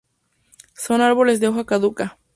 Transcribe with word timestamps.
Son 0.75 0.99
árboles 1.03 1.39
de 1.39 1.47
hoja 1.47 1.63
caduca. 1.63 2.17